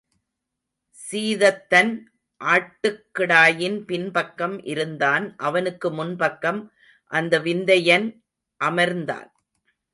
[0.99, 1.91] சீதத்தன்
[2.41, 6.61] ஆட்டுக்கிடாயின் பின் பக்கம் இருந்தான் அவனுக்கு முன் பக்கம்
[7.11, 8.07] அந்த விந்தையன்
[8.61, 9.29] அமர்ந்தான்.